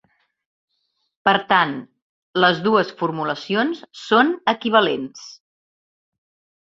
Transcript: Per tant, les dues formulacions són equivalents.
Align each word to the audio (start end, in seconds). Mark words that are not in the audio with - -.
Per 1.29 1.33
tant, 1.51 1.75
les 2.45 2.63
dues 2.69 2.93
formulacions 3.03 3.83
són 4.05 4.33
equivalents. 4.57 5.33